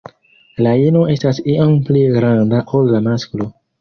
La 0.67 0.71
ino 0.83 1.03
estas 1.15 1.41
iom 1.55 1.75
pli 1.91 2.01
granda 2.17 2.63
ol 2.81 2.91
la 2.97 3.03
masklo. 3.11 3.49